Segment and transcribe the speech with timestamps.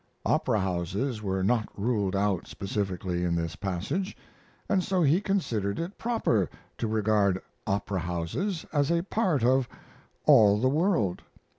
[0.25, 4.17] Opera houses were not ruled out specifically in this passage,
[4.67, 9.69] and so he considered it proper to regard opera houses as a part of
[10.25, 11.21] "all the world."